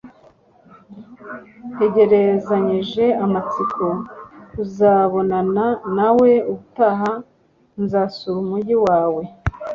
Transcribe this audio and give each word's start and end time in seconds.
ntegerezanyije 1.73 3.05
amatsiko 3.25 3.85
kuzabonana 4.51 5.65
nawe 5.97 6.29
ubutaha 6.51 7.11
nzasura 7.81 8.37
umujyi 8.43 8.75
wawe 8.85 9.23